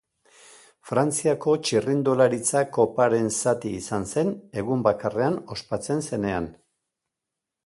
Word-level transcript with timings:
Frantziako 0.91 1.53
Txirrindularitza 1.67 2.63
Koparen 2.79 3.29
zati 3.41 3.75
izan 3.83 4.11
zen 4.15 4.35
egun 4.63 4.85
bakarrean 4.91 5.41
ospatzen 5.57 6.07
zenean. 6.11 6.51